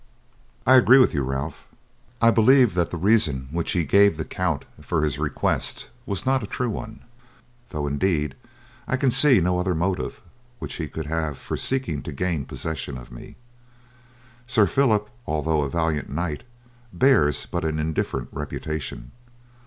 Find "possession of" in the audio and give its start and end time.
12.45-13.11